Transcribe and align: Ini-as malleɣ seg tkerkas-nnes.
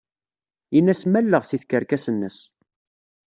Ini-as 0.77 1.03
malleɣ 1.11 1.43
seg 1.45 1.59
tkerkas-nnes. 1.61 2.37